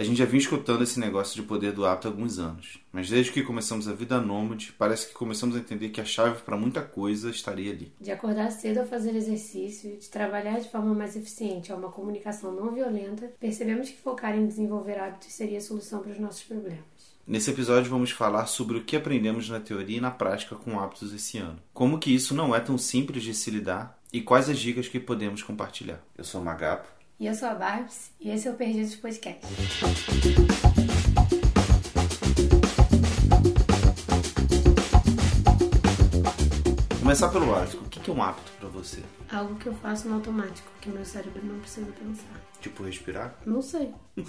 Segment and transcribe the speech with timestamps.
[0.00, 3.10] A gente já vinha escutando esse negócio de poder do hábito há alguns anos, mas
[3.10, 6.56] desde que começamos a vida nômade, parece que começamos a entender que a chave para
[6.56, 7.92] muita coisa estaria ali.
[8.00, 12.50] De acordar cedo a fazer exercício, de trabalhar de forma mais eficiente a uma comunicação
[12.50, 16.80] não violenta, percebemos que focar em desenvolver hábitos seria a solução para os nossos problemas.
[17.26, 21.12] Nesse episódio vamos falar sobre o que aprendemos na teoria e na prática com hábitos
[21.12, 21.58] esse ano.
[21.74, 24.98] Como que isso não é tão simples de se lidar e quais as dicas que
[24.98, 26.02] podemos compartilhar.
[26.16, 26.99] Eu sou o Magapo.
[27.20, 29.42] E eu sou a Barbs e esse é o Perdidos Podcast.
[36.98, 37.84] Começar pelo básico.
[37.84, 39.02] O que é um hábito para você?
[39.30, 42.40] Algo que eu faço no automático, que meu cérebro não precisa pensar.
[42.58, 43.38] Tipo respirar?
[43.44, 43.92] Não sei.
[44.16, 44.22] A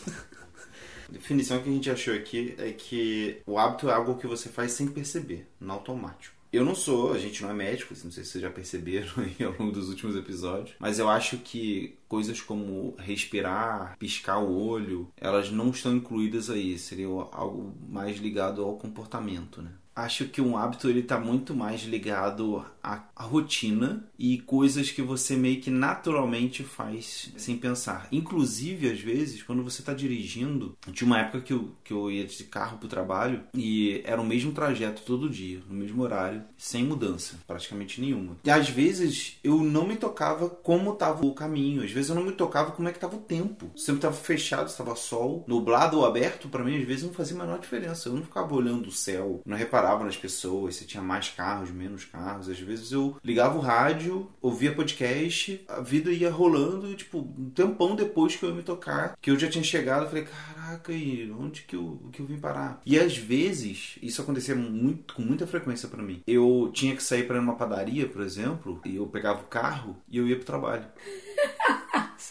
[1.14, 4.74] definição que a gente achou aqui é que o hábito é algo que você faz
[4.74, 6.41] sem perceber, no automático.
[6.52, 9.08] Eu não sou, a gente não é médico, não sei se vocês já perceberam
[9.46, 15.10] ao longo dos últimos episódios, mas eu acho que coisas como respirar, piscar o olho,
[15.16, 19.72] elas não estão incluídas aí, seria algo mais ligado ao comportamento, né?
[20.04, 25.36] Acho que um hábito ele está muito mais ligado à, rotina e coisas que você
[25.36, 28.08] meio que naturalmente faz sem pensar.
[28.12, 32.26] Inclusive, às vezes, quando você está dirigindo, tinha uma época que eu, que eu ia
[32.26, 36.44] de carro para o trabalho e era o mesmo trajeto todo dia, no mesmo horário,
[36.58, 38.38] sem mudança, praticamente nenhuma.
[38.44, 42.24] E às vezes eu não me tocava como estava o caminho, às vezes eu não
[42.24, 43.72] me tocava como é que estava o tempo.
[43.76, 47.46] Sempre estava fechado, estava sol, nublado ou aberto, para mim às vezes não fazia a
[47.46, 48.10] menor diferença.
[48.10, 51.70] Eu não ficava olhando o céu, não reparava reparava nas pessoas, se tinha mais carros,
[51.70, 52.50] menos carros.
[52.50, 57.96] Às vezes eu ligava o rádio, ouvia podcast, a vida ia rolando, tipo, um tempão
[57.96, 61.32] depois que eu ia me tocar, que eu já tinha chegado, eu falei, caraca, e
[61.32, 62.82] onde que eu, que eu vim parar?
[62.86, 66.22] E às vezes, isso acontecia muito, com muita frequência para mim.
[66.26, 70.18] Eu tinha que sair para uma padaria, por exemplo, e eu pegava o carro e
[70.18, 70.86] eu ia pro trabalho.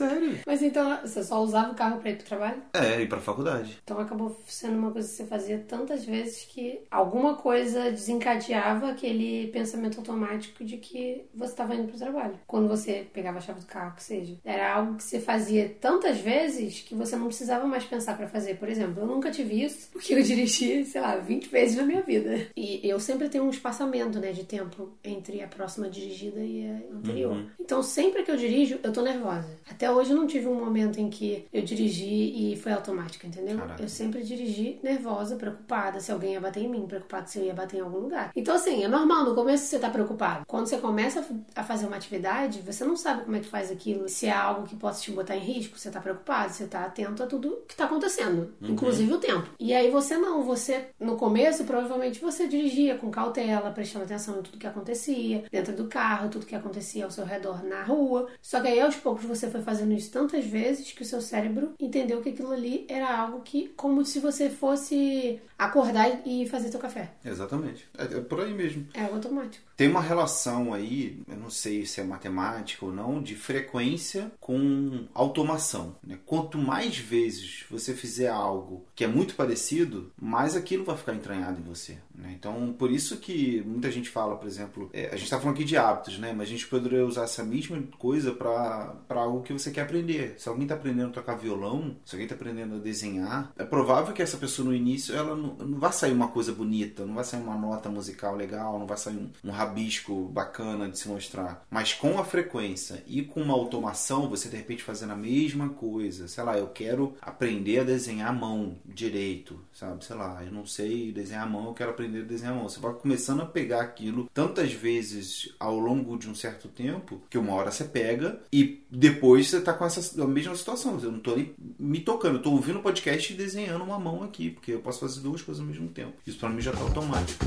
[0.00, 0.38] Sério?
[0.46, 2.62] Mas então você só usava o carro pra ir pro trabalho?
[2.72, 3.78] É, ir pra faculdade.
[3.84, 9.48] Então acabou sendo uma coisa que você fazia tantas vezes que alguma coisa desencadeava aquele
[9.48, 12.40] pensamento automático de que você estava indo pro trabalho.
[12.46, 14.38] Quando você pegava a chave do carro, que seja.
[14.42, 18.54] Era algo que você fazia tantas vezes que você não precisava mais pensar para fazer.
[18.54, 22.00] Por exemplo, eu nunca tive isso porque eu dirigi, sei lá, 20 vezes na minha
[22.00, 22.48] vida.
[22.56, 26.96] E eu sempre tenho um espaçamento, né, de tempo entre a próxima dirigida e a
[26.96, 27.32] anterior.
[27.32, 27.50] Uhum.
[27.60, 29.50] Então sempre que eu dirijo, eu tô nervosa.
[29.68, 33.58] Até hoje eu não tive um momento em que eu dirigi e foi automático, entendeu?
[33.58, 33.82] Caraca.
[33.82, 37.54] Eu sempre dirigi nervosa, preocupada se alguém ia bater em mim, preocupada se eu ia
[37.54, 38.30] bater em algum lugar.
[38.34, 40.44] Então, assim, é normal, no começo você tá preocupado.
[40.46, 41.24] Quando você começa
[41.54, 44.66] a fazer uma atividade, você não sabe como é que faz aquilo, se é algo
[44.66, 47.76] que possa te botar em risco, você tá preocupado, você tá atento a tudo que
[47.76, 48.70] tá acontecendo, uhum.
[48.70, 49.48] inclusive o tempo.
[49.58, 54.42] E aí você não, você, no começo, provavelmente você dirigia com cautela, prestando atenção em
[54.42, 58.28] tudo que acontecia, dentro do carro, tudo que acontecia ao seu redor na rua.
[58.40, 61.72] Só que aí aos poucos você foi fazendo isso tantas vezes que o seu cérebro
[61.78, 66.80] entendeu que aquilo ali era algo que, como se você fosse acordar e fazer seu
[66.80, 67.10] café.
[67.24, 67.86] Exatamente.
[67.96, 68.86] É, é por aí mesmo.
[68.94, 69.64] É automático.
[69.76, 75.06] Tem uma relação aí, eu não sei se é matemática ou não, de frequência com
[75.14, 75.96] automação.
[76.06, 76.18] Né?
[76.26, 81.60] Quanto mais vezes você fizer algo que é muito parecido, mais aquilo vai ficar entranhado
[81.60, 81.96] em você.
[82.14, 82.34] Né?
[82.38, 85.64] Então, por isso que muita gente fala, por exemplo, é, a gente está falando aqui
[85.64, 86.32] de hábitos, né?
[86.32, 90.34] mas a gente poderia usar essa mesma coisa para algo que você quer aprender.
[90.38, 94.14] Se alguém está aprendendo a tocar violão, se alguém está aprendendo a desenhar, é provável
[94.14, 97.24] que essa pessoa no início ela não, não vai sair uma coisa bonita, não vai
[97.24, 101.64] sair uma nota musical legal, não vai sair um, um rabisco bacana de se mostrar.
[101.70, 106.28] Mas com a frequência e com uma automação, você de repente fazendo a mesma coisa,
[106.28, 110.04] sei lá, eu quero aprender a desenhar a mão direito, sabe?
[110.04, 112.68] Sei lá, eu não sei desenhar a mão, eu quero aprender a desenhar a mão.
[112.68, 117.38] Você vai começando a pegar aquilo tantas vezes ao longo de um certo tempo que
[117.38, 120.98] uma hora você pega e depois você tá com essa a mesma situação.
[121.02, 124.22] Eu não tô nem me tocando, eu tô ouvindo o podcast e desenhando uma mão
[124.22, 126.12] aqui, porque eu posso fazer duas coisas ao mesmo tempo.
[126.26, 127.44] Isso para mim já tá automático.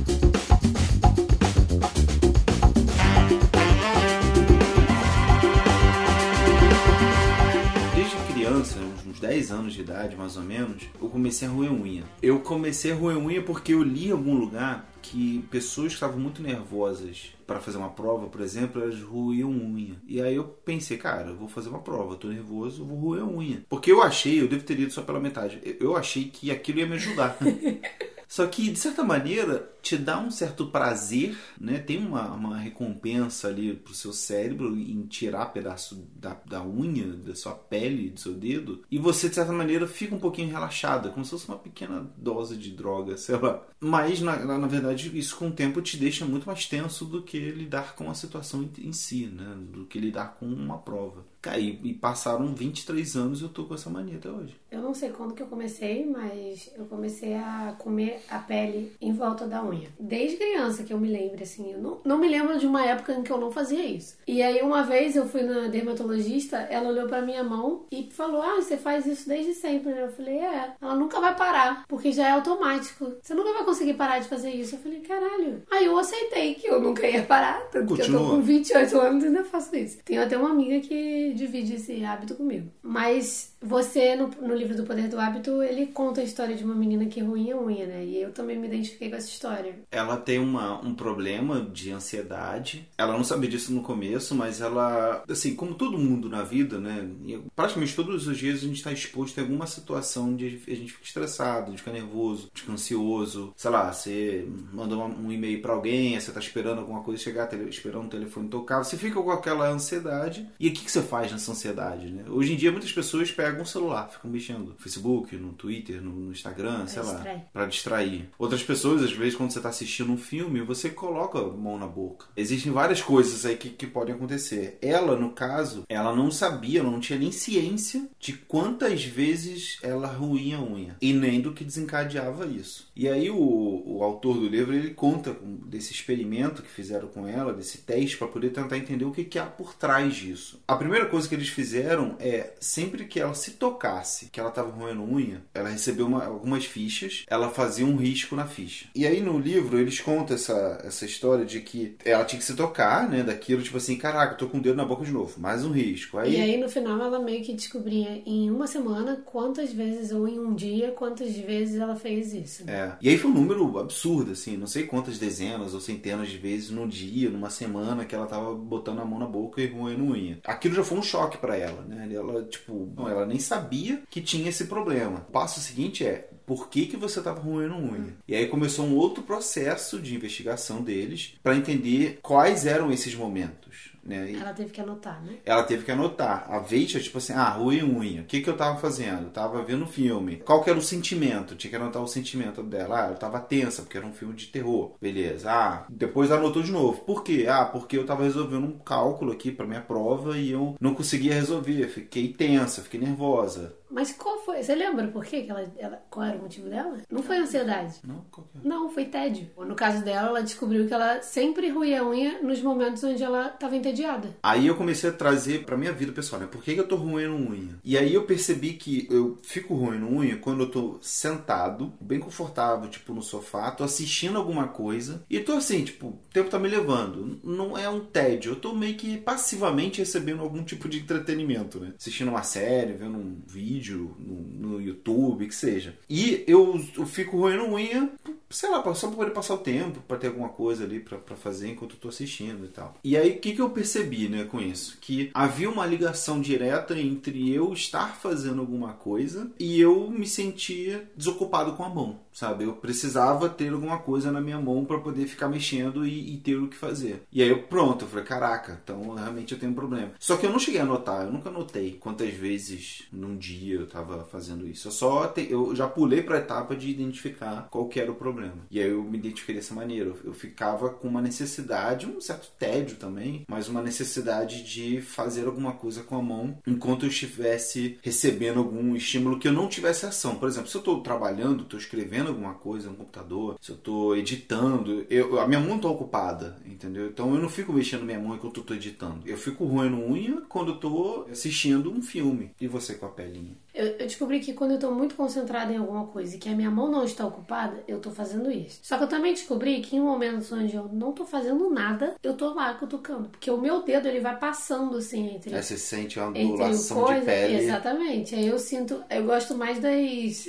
[9.23, 12.03] 10 anos de idade mais ou menos, eu comecei a roer unha.
[12.21, 16.19] Eu comecei a roer unha porque eu li em algum lugar que pessoas que estavam
[16.19, 19.95] muito nervosas para fazer uma prova, por exemplo, elas roiam unha.
[20.05, 22.97] E aí eu pensei, cara, eu vou fazer uma prova, eu tô nervoso, eu vou
[22.97, 23.63] roer unha.
[23.69, 26.87] Porque eu achei, eu devo ter ido só pela metade, eu achei que aquilo ia
[26.87, 27.37] me ajudar.
[28.27, 31.79] Só que, de certa maneira, te dá um certo prazer, né?
[31.79, 37.35] Tem uma, uma recompensa ali pro seu cérebro em tirar pedaço da, da unha, da
[37.35, 38.83] sua pele, do seu dedo.
[38.89, 42.57] E você, de certa maneira, fica um pouquinho relaxada, como se fosse uma pequena dose
[42.57, 43.61] de droga, sei lá.
[43.79, 47.37] Mas, na, na verdade, isso com o tempo te deixa muito mais tenso do que
[47.51, 49.55] lidar com a situação em si, né?
[49.71, 51.25] Do que lidar com uma prova.
[51.43, 54.55] Cara, e, e passaram 23 anos e eu tô com essa mania até hoje.
[54.71, 59.11] Eu não sei quando que eu comecei, mas eu comecei a comer a pele em
[59.11, 59.89] volta da unha.
[59.99, 61.73] Desde criança que eu me lembro, assim.
[61.73, 64.15] Eu não, não me lembro de uma época em que eu não fazia isso.
[64.25, 68.41] E aí, uma vez eu fui na dermatologista, ela olhou pra minha mão e falou:
[68.41, 70.03] Ah, você faz isso desde sempre, né?
[70.05, 70.73] Eu falei: É.
[70.81, 73.11] Ela nunca vai parar, porque já é automático.
[73.21, 74.75] Você nunca vai conseguir parar de fazer isso.
[74.75, 75.61] Eu falei: Caralho.
[75.69, 79.23] Aí eu aceitei que eu nunca ia parar, tanto que eu tô com 28 anos
[79.25, 79.97] e ainda faço isso.
[80.05, 82.69] Tenho até uma amiga que divide esse hábito comigo.
[82.81, 86.75] Mas você, no, no livro do Poder do Hábito, ele conta a história de uma
[86.75, 88.05] menina que ruía unha, né?
[88.05, 89.79] E eu também me identifiquei com essa história.
[89.91, 92.87] Ela tem uma, um problema de ansiedade.
[92.97, 97.07] Ela não sabia disso no começo, mas ela, assim, como todo mundo na vida, né?
[97.55, 101.05] Praticamente todos os dias a gente está exposto a alguma situação de a gente fica
[101.05, 103.53] estressado, de ficar nervoso, de ficar ansioso.
[103.55, 108.05] Sei lá, você mandou um e-mail para alguém, você tá esperando alguma coisa chegar, esperando
[108.05, 110.47] o telefone tocar, você fica com aquela ansiedade.
[110.59, 112.23] E o que, que você faz nessa ansiedade, né?
[112.27, 116.11] Hoje em dia muitas pessoas pegam o celular, ficam mexendo no Facebook, no Twitter, no,
[116.11, 117.37] no Instagram, pra sei distrair.
[117.37, 118.29] lá, para distrair.
[118.37, 121.87] Outras pessoas, às vezes, quando você está assistindo um filme, você coloca a mão na
[121.87, 122.27] boca.
[122.35, 124.77] Existem várias coisas aí que, que podem acontecer.
[124.81, 130.57] Ela, no caso, ela não sabia, não tinha nem ciência de quantas vezes ela ruía
[130.57, 132.91] a unha e nem do que desencadeava isso.
[132.95, 135.35] E aí o, o autor do livro ele conta
[135.65, 139.39] desse experimento que fizeram com ela, desse teste para poder tentar entender o que, que
[139.39, 140.61] há por trás disso.
[140.67, 144.71] A primeira coisa que eles fizeram é sempre que ela se tocasse que ela estava
[144.71, 148.87] roendo unha, ela recebeu uma, algumas fichas, ela fazia um risco na ficha.
[148.95, 152.55] E aí no livro eles contam essa, essa história de que ela tinha que se
[152.55, 155.63] tocar, né, daquilo, tipo assim, caraca, tô com o dedo na boca de novo, mais
[155.63, 156.17] um risco.
[156.17, 156.35] Aí...
[156.35, 160.39] E aí no final ela meio que descobria em uma semana quantas vezes, ou em
[160.39, 162.63] um dia, quantas vezes ela fez isso.
[162.67, 162.93] É.
[162.99, 166.71] E aí foi um número absurdo, assim, não sei quantas dezenas ou centenas de vezes
[166.71, 170.39] no dia, numa semana que ela tava botando a mão na boca e roendo unha.
[170.43, 172.09] Aquilo já foi um choque para ela, né?
[172.11, 175.25] Ela, tipo, ela nem sabia que tinha esse problema.
[175.27, 178.13] O passo seguinte é por que, que você estava roendo unha.
[178.27, 183.92] E aí começou um outro processo de investigação deles para entender quais eram esses momentos.
[184.03, 184.33] Né?
[184.33, 185.37] Ela teve que anotar, né?
[185.45, 186.45] Ela teve que anotar.
[186.49, 188.21] A vez é tipo assim, ah, rua e unha.
[188.21, 189.23] O que, que eu tava fazendo?
[189.23, 190.37] Eu tava vendo filme.
[190.37, 191.55] Qual que era o sentimento?
[191.55, 193.05] Tinha que anotar o sentimento dela.
[193.05, 194.93] Ah, eu tava tensa, porque era um filme de terror.
[195.01, 195.49] Beleza.
[195.49, 197.01] Ah, depois anotou de novo.
[197.01, 197.45] Por quê?
[197.49, 201.33] Ah, porque eu tava resolvendo um cálculo aqui para minha prova e eu não conseguia
[201.33, 201.87] resolver.
[201.87, 203.75] Fiquei tensa, fiquei nervosa.
[203.89, 204.63] Mas qual foi?
[204.63, 206.97] Você lembra por quê que ela, ela, qual era o motivo dela?
[207.11, 207.99] Não foi ansiedade.
[208.03, 208.67] Não, qual que é?
[208.67, 209.51] Não, foi tédio.
[209.55, 213.49] No caso dela, ela descobriu que ela sempre ruía a unha nos momentos onde ela
[213.49, 213.92] estava entediada.
[214.41, 216.47] Aí eu comecei a trazer pra minha vida pessoal, né?
[216.47, 217.79] Por que, que eu tô roendo unha?
[217.83, 222.89] E aí eu percebi que eu fico roendo unha quando eu tô sentado, bem confortável,
[222.89, 226.67] tipo no sofá, tô assistindo alguma coisa e tô assim, tipo, o tempo tá me
[226.67, 227.39] levando.
[227.43, 231.93] Não é um tédio, eu tô meio que passivamente recebendo algum tipo de entretenimento, né?
[231.97, 235.97] Assistindo uma série, vendo um vídeo no, no YouTube, que seja.
[236.09, 238.09] E eu, eu fico roendo unha,
[238.49, 241.69] sei lá, só pra poder passar o tempo, para ter alguma coisa ali para fazer
[241.69, 242.97] enquanto eu tô assistindo e tal.
[243.03, 243.82] E aí, o que, que eu percebi,
[244.29, 244.97] né, com isso?
[244.99, 251.09] Que havia uma ligação direta entre eu estar fazendo alguma coisa e eu me sentia
[251.15, 252.63] desocupado com a mão, sabe?
[252.63, 256.55] Eu precisava ter alguma coisa na minha mão para poder ficar mexendo e, e, ter
[256.55, 257.23] o que fazer.
[257.31, 260.11] E aí, eu, pronto, eu falei, caraca, então realmente eu tenho um problema.
[260.19, 263.87] Só que eu não cheguei a notar, eu nunca notei quantas vezes num dia eu
[263.87, 264.87] tava fazendo isso.
[264.87, 268.15] Eu só te, eu já pulei para a etapa de identificar qual que era o
[268.15, 268.65] problema.
[268.69, 270.09] E aí eu me identifiquei dessa maneira.
[270.09, 275.45] Eu, eu ficava com uma necessidade, um certo tédio também, mas uma necessidade de fazer
[275.45, 280.05] alguma coisa com a mão enquanto eu estivesse recebendo algum estímulo que eu não tivesse
[280.05, 280.35] ação.
[280.35, 284.15] Por exemplo, se eu estou trabalhando, estou escrevendo alguma coisa no computador, se eu estou
[284.15, 287.07] editando, eu, a minha mão está ocupada, entendeu?
[287.07, 289.21] Então eu não fico mexendo minha mão enquanto eu estou editando.
[289.25, 292.51] Eu fico roendo unha quando eu estou assistindo um filme.
[292.59, 293.55] E você com a pelinha?
[293.73, 296.55] Eu, eu, descobri que quando eu tô muito concentrada em alguma coisa e que a
[296.55, 298.79] minha mão não está ocupada, eu tô fazendo isso.
[298.83, 302.35] Só que eu também descobri que em momentos onde eu não tô fazendo nada, eu
[302.35, 303.29] tô lá cutucando.
[303.29, 305.55] Porque o meu dedo, ele vai passando assim entre.
[305.55, 307.63] Aí você sente uma ondulação de pele.
[307.63, 308.35] Exatamente.
[308.35, 309.03] Aí eu sinto.
[309.09, 310.47] Eu gosto mais das.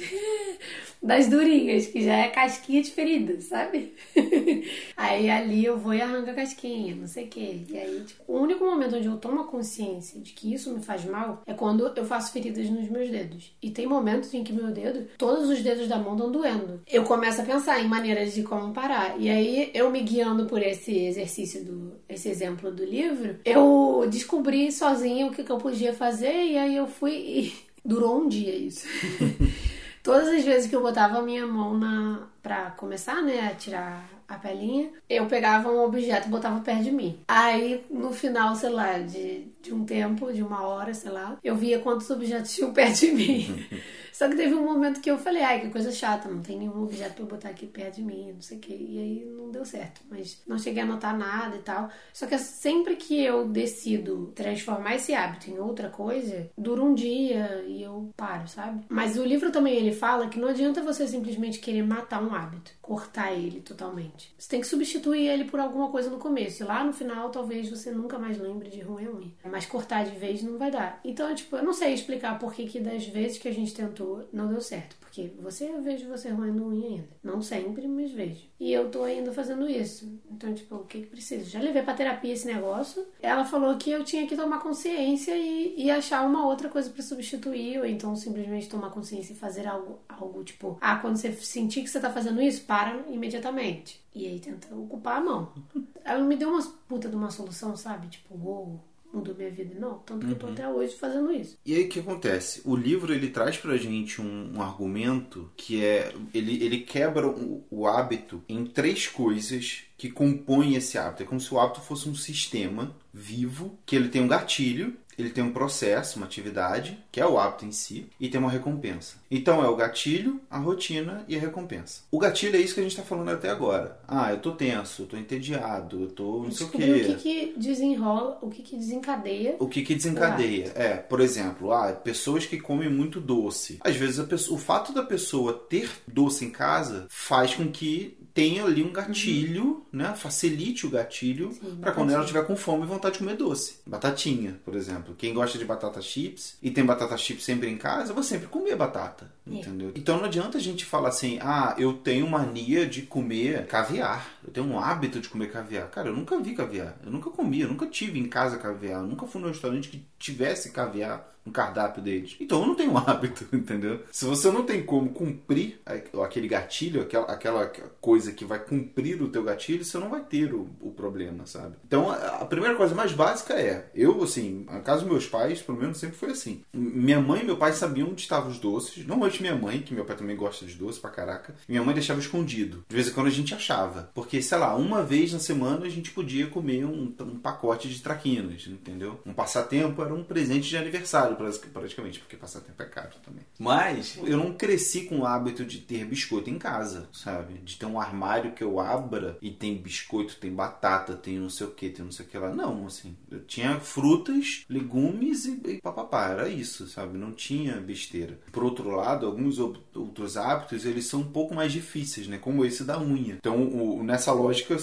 [1.03, 3.95] Das durinhas, que já é casquinha de ferida, sabe?
[4.97, 7.61] aí ali eu vou e arranco a casquinha, não sei o quê.
[7.69, 11.05] E aí, tipo, o único momento onde eu tomo consciência de que isso me faz
[11.05, 13.55] mal é quando eu faço feridas nos meus dedos.
[13.63, 16.81] E tem momentos em que meu dedo, todos os dedos da mão estão doendo.
[16.91, 19.21] Eu começo a pensar em maneiras de como parar.
[19.21, 24.71] E aí, eu me guiando por esse exercício do esse exemplo do livro, eu descobri
[24.71, 27.53] sozinha o que, que eu podia fazer e aí eu fui e
[27.85, 28.87] durou um dia isso.
[30.05, 34.07] Todas as vezes que eu botava a minha mão na para começar, né, a tirar
[34.29, 37.21] a pelinha, eu pegava um objeto e botava perto de mim.
[37.27, 41.57] Aí, no final, sei lá, de, de um tempo, de uma hora, sei lá, eu
[41.57, 43.67] via quantos objetos tinham perto de mim.
[44.15, 46.85] Só que teve um momento que eu falei, ai, que coisa chata, não tem nenhum
[46.85, 48.77] objeto pra eu botar aqui perto de mim, não sei o quê.
[48.79, 50.03] E aí não deu certo.
[50.09, 51.91] Mas não cheguei a notar nada e tal.
[52.13, 57.65] Só que sempre que eu decido transformar esse hábito em outra coisa, dura um dia
[57.67, 58.85] e eu paro, sabe?
[58.89, 62.71] Mas o livro também ele fala que não adianta você simplesmente querer matar um hábito,
[62.81, 64.33] cortar ele totalmente.
[64.39, 66.63] Você tem que substituir ele por alguma coisa no começo.
[66.63, 69.35] E lá no final, talvez você nunca mais lembre de ruim ruim.
[69.45, 71.01] Mas cortar de vez não vai dar.
[71.05, 74.04] Então, tipo, eu não sei explicar por que, que das vezes que a gente tentou
[74.33, 74.97] não deu certo.
[75.01, 77.09] Porque você, eu vejo você roendo unha ainda.
[77.23, 78.47] Não sempre, mas vejo.
[78.59, 80.21] E eu tô ainda fazendo isso.
[80.31, 81.45] Então, tipo, o que que precisa?
[81.45, 83.07] Já levei pra terapia esse negócio.
[83.23, 87.03] Ela falou que eu tinha que tomar consciência e, e achar uma outra coisa para
[87.03, 87.79] substituir.
[87.79, 91.89] Ou então simplesmente tomar consciência e fazer algo, algo tipo, ah, quando você sentir que
[91.91, 94.05] você tá fazendo isso, para imediatamente.
[94.15, 95.53] E aí tenta ocupar a mão.
[96.05, 98.09] Ela me deu uma puta de uma solução, sabe?
[98.09, 98.81] Tipo, uou.
[98.81, 99.79] Oh, mudou minha vida.
[99.79, 100.53] Não, tanto que eu tô uhum.
[100.53, 101.57] até hoje fazendo isso.
[101.65, 102.61] E aí o que acontece?
[102.65, 106.13] O livro ele traz pra gente um, um argumento que é.
[106.33, 111.23] Ele, ele quebra o, o hábito em três coisas que compõem esse hábito.
[111.23, 115.31] É como se o hábito fosse um sistema vivo, que ele tem um gatilho ele
[115.31, 119.17] tem um processo, uma atividade, que é o hábito em si, e tem uma recompensa.
[119.31, 122.03] Então é o gatilho, a rotina e a recompensa.
[122.11, 123.99] O gatilho é isso que a gente está falando até agora.
[124.07, 126.77] Ah, eu tô tenso, eu tô entediado, eu tô não sei o quê.
[126.77, 129.57] O que, que desenrola, o que, que desencadeia.
[129.59, 130.73] O que, que desencadeia?
[130.75, 133.79] É, por exemplo, ah, pessoas que comem muito doce.
[133.81, 138.65] Às vezes pessoa, o fato da pessoa ter doce em casa faz com que tenha
[138.65, 139.83] ali um gatilho, uhum.
[139.93, 140.15] né?
[140.15, 143.79] Facilite o gatilho para quando ela tiver com fome e vontade de comer doce.
[143.87, 145.04] Batatinha, por exemplo.
[145.13, 148.77] Quem gosta de batata chips e tem batata chips sempre em casa, vai sempre comer
[148.77, 149.55] batata, é.
[149.55, 149.93] entendeu?
[149.95, 154.27] Então não adianta a gente falar assim: "Ah, eu tenho mania de comer caviar.
[154.43, 155.91] Eu tenho um hábito de comer caviar".
[155.91, 156.97] Cara, eu nunca vi caviar.
[157.05, 159.01] Eu nunca comi, eu nunca tive em casa caviar.
[159.01, 162.37] Eu nunca fui num restaurante que tivesse caviar no cardápio deles.
[162.41, 164.01] Então eu não tenho hábito, entendeu?
[164.11, 165.81] Se você não tem como cumprir
[166.23, 167.67] aquele gatilho, aquela, aquela
[168.01, 171.77] coisa que vai cumprir o teu gatilho, você não vai ter o, o problema, sabe?
[171.87, 175.79] Então a primeira coisa mais básica é, eu assim, a casa dos meus pais, pelo
[175.79, 176.63] menos sempre foi assim.
[176.73, 179.07] Minha mãe e meu pai sabiam onde estavam os doces.
[179.07, 182.21] Normalmente minha mãe, que meu pai também gosta de doce pra caraca, minha mãe deixava
[182.21, 182.85] escondido.
[182.89, 184.11] De vez em quando a gente achava.
[184.15, 188.01] Porque, sei lá, uma vez na semana a gente podia comer um, um pacote de
[188.01, 189.21] traquinas, entendeu?
[189.25, 193.45] Um passatempo era um presente de aniversário praticamente, porque passar tempo é caro também.
[193.59, 197.55] Mas eu não cresci com o hábito de ter biscoito em casa, sabe?
[197.55, 201.67] De ter um armário que eu abra e tem biscoito, tem batata, tem não sei
[201.67, 202.53] o que, tem não sei o que lá.
[202.53, 207.19] Não, assim, eu tinha frutas, legumes e, e papapá, era isso, sabe?
[207.19, 208.39] Não tinha besteira.
[208.53, 212.39] Por outro lado, alguns outros hábitos, eles são um pouco mais difíceis, né?
[212.39, 213.37] Como esse da unha.
[213.39, 214.77] Então, o, nessa lógica,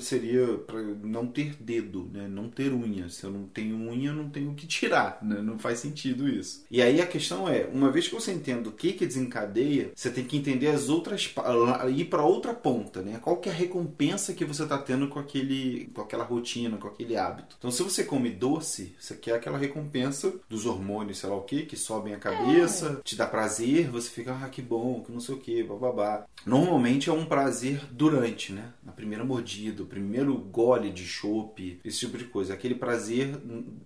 [0.00, 2.28] seria para não ter dedo, né?
[2.28, 3.08] Não ter unha.
[3.08, 5.40] Se eu não tenho unha, eu não tenho o que tirar, né?
[5.40, 6.64] Não faz sentido sentido isso.
[6.70, 10.10] E aí a questão é, uma vez que você entende o que que desencadeia, você
[10.10, 11.32] tem que entender as outras
[11.96, 13.18] ir para outra ponta, né?
[13.22, 16.88] Qual que é a recompensa que você está tendo com aquele com aquela rotina, com
[16.88, 17.56] aquele hábito.
[17.58, 21.64] Então se você come doce, você quer aquela recompensa dos hormônios, sei lá o que,
[21.64, 23.02] que sobem a cabeça, é.
[23.02, 26.26] te dá prazer, você fica, ah, que bom, que não sei o que, bababá.
[26.44, 28.72] Normalmente é um prazer durante, né?
[28.82, 32.52] Na primeira mordida, o primeiro gole de chope, esse tipo de coisa.
[32.52, 33.38] Aquele prazer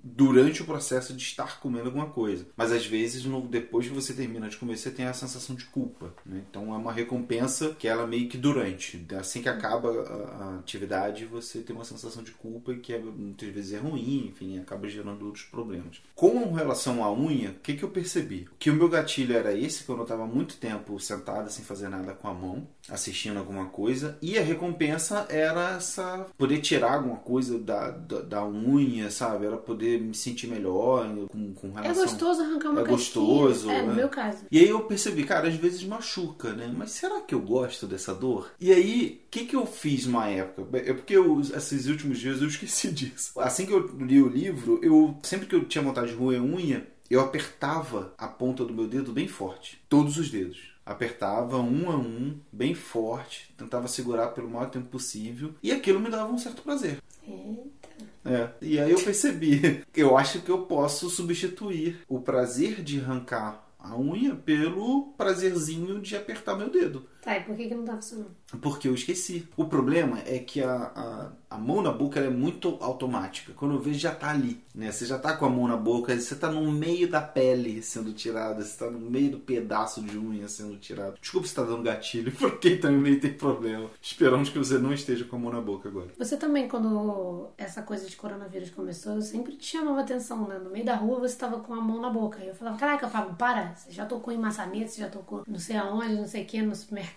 [0.02, 2.46] durante o processo de estar comendo alguma coisa.
[2.56, 5.64] Mas às vezes, no, depois que você termina de comer, você tem a sensação de
[5.66, 6.14] culpa.
[6.24, 6.42] Né?
[6.48, 9.04] Então é uma recompensa que ela meio que durante.
[9.18, 13.48] Assim que acaba a, a atividade, você tem uma sensação de culpa que é, muitas
[13.48, 16.00] vezes é ruim, enfim, acaba gerando outros problemas.
[16.14, 18.48] Com relação à unha, o que, que eu percebi?
[18.58, 21.88] Que o meu gatilho era esse, que eu não estava muito tempo sentado sem fazer
[21.88, 27.16] nada com a mão, assistindo alguma coisa, e a recompensa era essa poder tirar alguma
[27.16, 29.46] coisa da, da, da unha, sabe?
[29.46, 33.70] Era poder me sentir melhor com, com relação é gostoso arrancar uma É gostoso.
[33.70, 33.94] É, no né?
[33.94, 34.44] meu caso.
[34.50, 36.72] E aí eu percebi, cara, às vezes machuca, né?
[36.76, 38.52] Mas será que eu gosto dessa dor?
[38.60, 40.78] E aí, o que, que eu fiz uma época?
[40.78, 43.38] É porque eu, esses últimos dias eu esqueci disso.
[43.40, 46.86] Assim que eu li o livro, eu sempre que eu tinha vontade de roer unha,
[47.10, 49.80] eu apertava a ponta do meu dedo bem forte.
[49.88, 55.54] Todos os dedos apertava um a um, bem forte, tentava segurar pelo maior tempo possível,
[55.62, 56.98] e aquilo me dava um certo prazer.
[57.28, 57.88] Eita.
[58.24, 58.50] É.
[58.60, 63.96] E aí eu percebi, eu acho que eu posso substituir o prazer de arrancar a
[63.96, 67.06] unha pelo prazerzinho de apertar meu dedo.
[67.22, 68.30] Tá, e por que, que não tá funcionando?
[68.60, 69.48] Porque eu esqueci.
[69.56, 73.52] O problema é que a, a a mão na boca é muito automática.
[73.54, 74.92] Quando eu vejo, já tá ali, né?
[74.92, 78.12] Você já tá com a mão na boca, você tá no meio da pele sendo
[78.12, 81.18] tirada, você tá no meio do pedaço de unha sendo tirado.
[81.20, 83.88] Desculpa se tá dando gatilho, porque também tem problema.
[84.00, 86.08] Esperamos que você não esteja com a mão na boca agora.
[86.18, 90.58] Você também, quando essa coisa de coronavírus começou, sempre te chamava atenção, né?
[90.58, 92.44] No meio da rua você tava com a mão na boca.
[92.44, 95.58] E eu falava, caraca, Fábio, para, você já tocou em maçaneta, você já tocou não
[95.58, 97.07] sei aonde, não sei o que, no supermercado.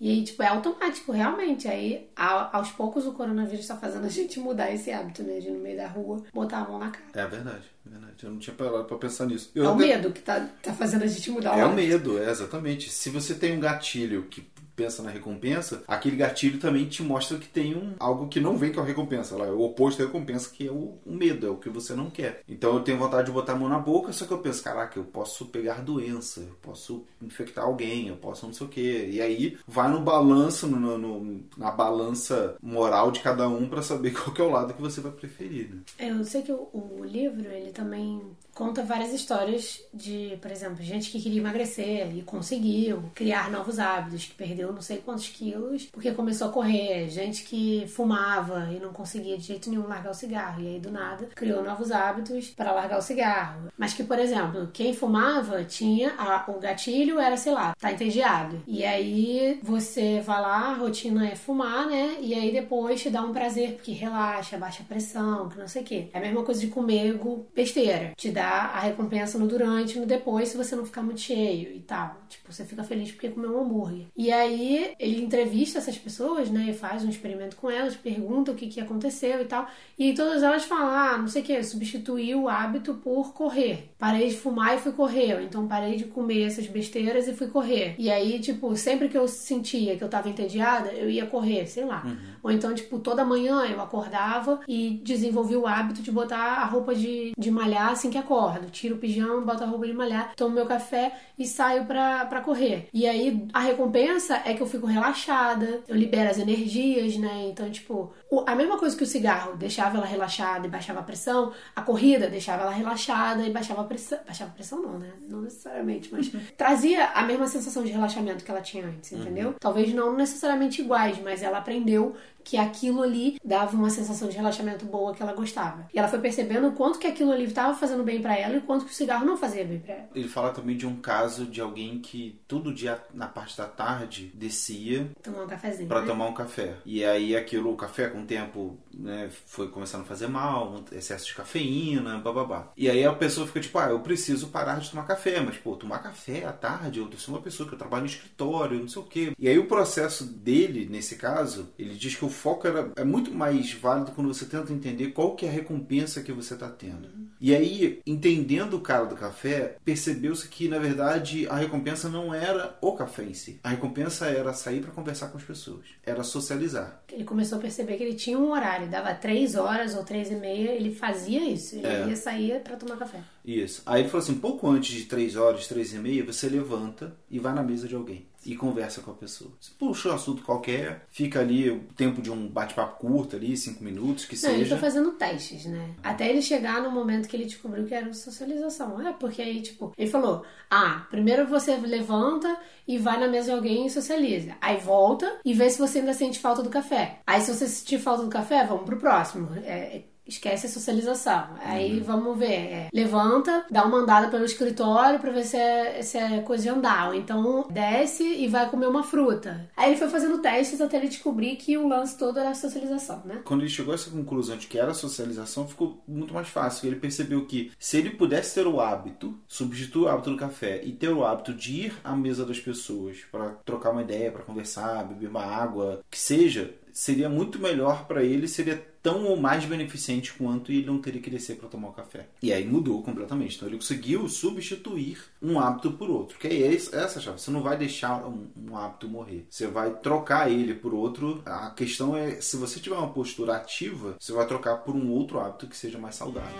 [0.00, 1.66] E aí, tipo, é automático, realmente.
[1.68, 5.38] Aí, aos poucos, o coronavírus tá fazendo a gente mudar esse hábito, né?
[5.38, 7.04] De no meio da rua botar a mão na cara.
[7.14, 8.14] É verdade, é verdade.
[8.22, 9.50] Eu não tinha parado pra pensar nisso.
[9.54, 11.76] Eu é o medo que tá, tá fazendo a gente mudar o É o hábito.
[11.88, 12.90] medo, é exatamente.
[12.90, 14.46] Se você tem um gatilho que
[14.80, 18.72] pensa na recompensa, aquele gatilho também te mostra que tem um, algo que não vem
[18.72, 19.36] com a recompensa.
[19.36, 21.94] Lá, é o oposto da recompensa, que é o, o medo, é o que você
[21.94, 22.40] não quer.
[22.48, 24.98] Então eu tenho vontade de botar a mão na boca, só que eu penso, caraca,
[24.98, 29.08] eu posso pegar doença, eu posso infectar alguém, eu posso não sei o quê.
[29.12, 34.12] E aí vai no balanço, no, no- na balança moral de cada um pra saber
[34.16, 35.68] qual é o lado que você vai preferir.
[35.70, 35.80] Né?
[35.98, 38.22] Eu sei que o, o livro, ele também
[38.54, 44.26] conta várias histórias de, por exemplo, gente que queria emagrecer e conseguiu criar novos hábitos,
[44.26, 48.92] que perdeu não sei quantos quilos porque começou a correr, gente que fumava e não
[48.92, 52.72] conseguia de jeito nenhum largar o cigarro, e aí do nada criou novos hábitos para
[52.72, 53.68] largar o cigarro.
[53.76, 58.60] Mas que, por exemplo, quem fumava tinha a- o gatilho era, sei lá, tá entediado.
[58.66, 62.16] E aí você vai lá, a rotina é fumar, né?
[62.20, 65.82] E aí depois te dá um prazer, porque relaxa, baixa a pressão, que não sei
[65.82, 66.08] o quê.
[66.12, 67.18] É a mesma coisa de comer
[67.54, 68.12] besteira.
[68.16, 71.80] Te dá a recompensa no durante no depois se você não ficar muito cheio e
[71.80, 72.16] tal.
[72.28, 74.06] Tipo, você fica feliz porque comeu um hambúrguer.
[74.16, 74.59] E aí
[74.98, 76.66] ele entrevista essas pessoas, né?
[76.70, 79.66] E faz um experimento com elas, pergunta o que, que aconteceu e tal.
[79.98, 83.90] E todas elas falam, ah, não sei o que, substituí o hábito por correr.
[83.98, 85.34] Parei de fumar e fui correr.
[85.34, 87.94] Ou então parei de comer essas besteiras e fui correr.
[87.98, 91.84] E aí, tipo, sempre que eu sentia que eu tava entediada, eu ia correr, sei
[91.84, 92.02] lá.
[92.42, 96.94] Ou então, tipo, toda manhã eu acordava e desenvolvi o hábito de botar a roupa
[96.94, 98.70] de, de malhar assim que acordo.
[98.70, 102.40] Tiro o pijama, boto a roupa de malhar, tomo meu café e saio pra, pra
[102.40, 102.88] correr.
[102.92, 107.48] E aí a recompensa é que eu fico relaxada, eu libero as energias, né?
[107.48, 108.12] Então, tipo,
[108.46, 112.28] a mesma coisa que o cigarro deixava ela relaxada e baixava a pressão, a corrida
[112.28, 114.18] deixava ela relaxada e baixava a pressão.
[114.24, 115.10] Baixava a pressão, não, né?
[115.28, 119.54] Não necessariamente, mas trazia a mesma sensação de relaxamento que ela tinha antes, entendeu?
[119.58, 124.84] Talvez não necessariamente iguais, mas ela aprendeu que aquilo ali dava uma sensação de relaxamento
[124.84, 125.88] boa que ela gostava.
[125.92, 128.58] E ela foi percebendo o quanto que aquilo ali estava fazendo bem pra ela e
[128.58, 130.08] o quanto que o cigarro não fazia bem pra ela.
[130.14, 134.30] Ele fala também de um caso de alguém que todo dia na parte da tarde
[134.34, 135.88] descia Tomar um cafezinho.
[135.88, 136.06] Pra né?
[136.06, 136.76] tomar um café.
[136.84, 140.96] E aí aquilo, o café com o tempo, né, foi começando a fazer mal, um
[140.96, 142.72] excesso de cafeína, bababá.
[142.76, 145.76] E aí a pessoa fica tipo, ah, eu preciso parar de tomar café, mas pô,
[145.76, 149.02] tomar café à tarde, eu sou uma pessoa que eu trabalho no escritório, não sei
[149.02, 149.32] o quê.
[149.38, 153.32] E aí o processo dele, nesse caso, ele diz que o foco era, é muito
[153.32, 157.08] mais válido quando você tenta entender qual que é a recompensa que você tá tendo.
[157.40, 162.76] E aí, entendendo o cara do café, percebeu-se que, na verdade, a recompensa não era
[162.82, 163.58] o café em si.
[163.64, 165.86] A recompensa era sair pra conversar com as pessoas.
[166.04, 167.02] Era socializar.
[167.10, 170.34] Ele começou a perceber que ele tinha um horário, dava três horas ou três e
[170.34, 171.76] meia, ele fazia isso.
[171.76, 172.08] Ele É.
[172.08, 173.20] ia sair pra tomar café.
[173.44, 173.82] Isso.
[173.86, 177.38] Aí ele falou assim, pouco antes de três horas, três e meia, você levanta e
[177.38, 178.26] vai na mesa de alguém.
[178.44, 179.50] E conversa com a pessoa.
[179.60, 183.84] Você puxa um assunto qualquer, fica ali o tempo de um bate-papo curto ali, cinco
[183.84, 184.78] minutos, que Não, ele seja.
[184.78, 185.94] foi fazendo testes, né?
[186.02, 188.98] Até ele chegar no momento que ele descobriu que era socialização.
[189.06, 192.56] É, porque aí, tipo, ele falou: ah, primeiro você levanta
[192.88, 194.54] e vai na mesa de alguém e socializa.
[194.58, 197.20] Aí volta e vê se você ainda sente falta do café.
[197.26, 199.50] Aí, se você sentir falta do café, vamos pro próximo.
[199.64, 201.48] É, Esquece a socialização.
[201.60, 202.50] Aí vamos ver.
[202.50, 206.68] é, levanta, dá uma andada pelo escritório pra ver se é, se é coisa de
[206.68, 207.08] andar.
[207.08, 209.68] Ou então desce e vai comer uma fruta.
[209.76, 213.22] Aí ele foi fazendo testes até ele descobrir que o lance todo era a socialização,
[213.24, 213.40] né?
[213.44, 216.86] Quando ele chegou a essa conclusão de que era socialização, ficou muito mais fácil.
[216.86, 220.92] Ele percebeu que se ele pudesse ter o hábito, substituir o hábito do café e
[220.92, 225.04] ter o hábito de ir à mesa das pessoas para trocar uma ideia, para conversar,
[225.04, 230.32] beber uma água, que seja, seria muito melhor para ele, seria tão ou mais beneficente
[230.34, 232.28] quanto ele não teria que descer para tomar o café.
[232.42, 233.56] E aí mudou completamente.
[233.56, 236.38] Então ele conseguiu substituir um hábito por outro.
[236.38, 237.40] Que é esse- essa chave.
[237.40, 239.46] Você não vai deixar um, um hábito morrer.
[239.48, 241.42] Você vai trocar ele por outro.
[241.46, 245.38] A questão é, se você tiver uma postura ativa, você vai trocar por um outro
[245.40, 246.50] hábito que seja mais saudável.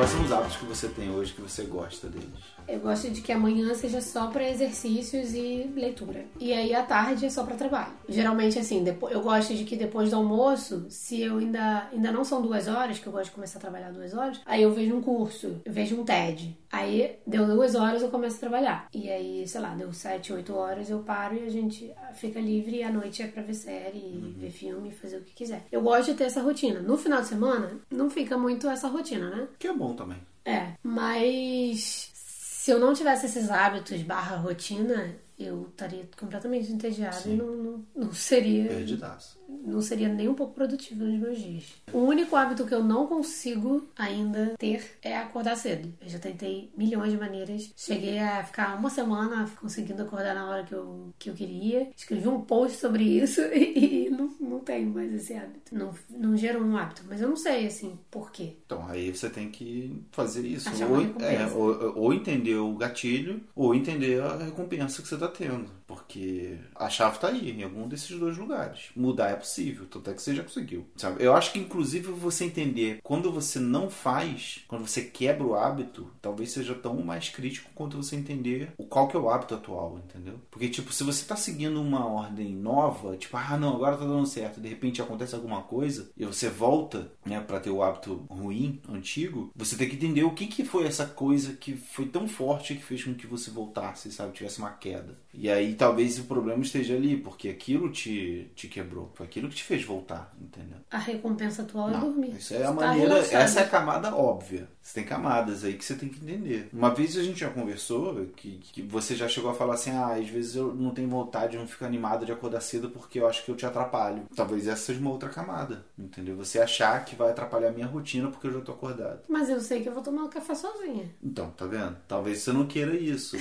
[0.00, 2.26] Quais são os hábitos que você tem hoje que você gosta deles?
[2.66, 6.24] Eu gosto de que amanhã seja só para exercícios e leitura.
[6.38, 7.92] E aí à tarde é só para trabalho.
[8.08, 11.88] Geralmente, assim, depois, eu gosto de que depois do almoço, se eu ainda.
[11.92, 14.62] Ainda não são duas horas, que eu gosto de começar a trabalhar duas horas, aí
[14.62, 16.56] eu vejo um curso, eu vejo um TED.
[16.72, 18.88] Aí deu duas horas eu começo a trabalhar.
[18.94, 22.76] E aí, sei lá, deu sete, oito horas eu paro e a gente fica livre
[22.76, 24.34] e à noite é pra ver série, uhum.
[24.38, 25.66] ver filme, fazer o que quiser.
[25.72, 26.80] Eu gosto de ter essa rotina.
[26.80, 29.48] No final de semana, não fica muito essa rotina, né?
[29.58, 30.18] Que é bom também.
[30.44, 37.36] É, mas se eu não tivesse esses hábitos barra rotina, eu estaria completamente entediada e
[37.36, 38.68] não, não, não seria.
[38.68, 41.64] Perdidaço não seria nem um pouco produtivo nos meus dias.
[41.92, 45.92] O único hábito que eu não consigo ainda ter é acordar cedo.
[46.00, 47.72] Eu já tentei milhões de maneiras.
[47.76, 51.90] Cheguei a ficar uma semana conseguindo acordar na hora que eu, que eu queria.
[51.96, 55.74] Escrevi um post sobre isso e, e não, não tenho mais esse hábito.
[55.74, 57.02] Não, não gerou um hábito.
[57.08, 58.56] Mas eu não sei, assim, por quê.
[58.64, 60.70] Então, aí você tem que fazer isso.
[60.84, 65.70] Ou, é, ou, ou entender o gatilho, ou entender a recompensa que você está tendo.
[65.86, 68.90] Porque a chave está aí, em algum desses dois lugares.
[68.94, 70.86] Mudar é possível, tanto é que você já conseguiu.
[70.96, 71.22] Sabe?
[71.24, 76.10] Eu acho que, inclusive, você entender quando você não faz, quando você quebra o hábito,
[76.22, 79.98] talvez seja tão mais crítico quanto você entender o qual que é o hábito atual,
[79.98, 80.34] entendeu?
[80.50, 84.26] Porque, tipo, se você está seguindo uma ordem nova, tipo, ah, não, agora tá dando
[84.26, 88.80] certo, de repente acontece alguma coisa e você volta, né, para ter o hábito ruim,
[88.88, 92.74] antigo, você tem que entender o que que foi essa coisa que foi tão forte
[92.74, 95.18] que fez com que você voltasse, sabe, tivesse uma queda.
[95.32, 99.54] E aí talvez o problema esteja ali, porque aquilo te, te quebrou, foi aquilo que
[99.54, 100.78] te fez voltar, entendeu?
[100.90, 102.36] A recompensa atual é dormir.
[102.36, 104.68] Isso é a tá maneira, essa é a camada óbvia.
[104.82, 106.68] Você tem camadas aí que você tem que entender.
[106.72, 110.14] Uma vez a gente já conversou que, que você já chegou a falar assim: ah,
[110.14, 113.28] às vezes eu não tenho vontade, eu não fico animado de acordar cedo porque eu
[113.28, 114.24] acho que eu te atrapalho.
[114.34, 116.36] Talvez essa seja uma outra camada, entendeu?
[116.36, 119.20] Você achar que vai atrapalhar a minha rotina porque eu já tô acordado.
[119.28, 121.08] Mas eu sei que eu vou tomar um café sozinha.
[121.22, 121.96] Então, tá vendo?
[122.08, 123.36] Talvez você não queira isso.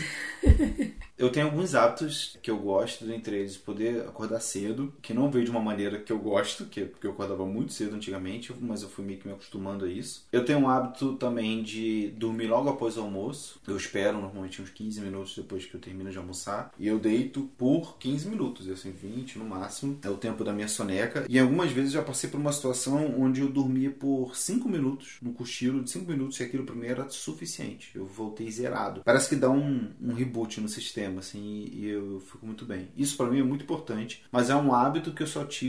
[1.17, 5.45] eu tenho alguns hábitos que eu gosto, entre eles poder acordar cedo, que não veio
[5.45, 8.89] de uma maneira que eu gosto, que porque eu acordava muito cedo antigamente, mas eu
[8.89, 10.25] fui meio que me acostumando a isso.
[10.31, 13.59] Eu tenho um hábito também de dormir logo após o almoço.
[13.67, 16.71] Eu espero normalmente uns 15 minutos depois que eu termino de almoçar.
[16.79, 19.99] E eu deito por 15 minutos, assim, 20 no máximo.
[20.03, 21.25] É o tempo da minha soneca.
[21.29, 25.33] E algumas vezes já passei por uma situação onde eu dormia por 5 minutos, no
[25.33, 27.91] cochilo de 5 minutos, e aquilo mim era suficiente.
[27.93, 29.01] Eu voltei zerado.
[29.03, 32.87] Parece que dá um, um reboot no sistema, assim, e eu fico muito bem.
[32.97, 35.68] Isso para mim é muito importante, mas é um hábito que eu só tive